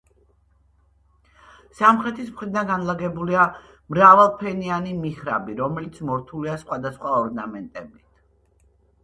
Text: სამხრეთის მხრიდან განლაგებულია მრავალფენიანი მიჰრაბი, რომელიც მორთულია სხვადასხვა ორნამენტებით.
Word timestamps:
სამხრეთის 1.79 2.31
მხრიდან 2.31 2.67
განლაგებულია 2.71 3.43
მრავალფენიანი 3.97 4.95
მიჰრაბი, 5.05 5.59
რომელიც 5.61 6.01
მორთულია 6.09 6.57
სხვადასხვა 6.65 7.15
ორნამენტებით. 7.21 8.03